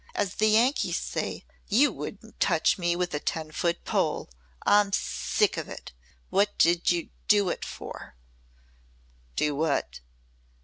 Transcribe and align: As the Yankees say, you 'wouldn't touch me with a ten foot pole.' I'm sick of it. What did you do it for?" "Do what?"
As 0.15 0.33
the 0.33 0.47
Yankees 0.47 0.97
say, 0.97 1.45
you 1.67 1.91
'wouldn't 1.91 2.39
touch 2.39 2.79
me 2.79 2.95
with 2.95 3.13
a 3.13 3.19
ten 3.19 3.51
foot 3.51 3.85
pole.' 3.85 4.31
I'm 4.65 4.91
sick 4.91 5.57
of 5.57 5.69
it. 5.69 5.91
What 6.31 6.57
did 6.57 6.89
you 6.89 7.09
do 7.27 7.49
it 7.49 7.63
for?" 7.63 8.15
"Do 9.35 9.53
what?" 9.53 9.99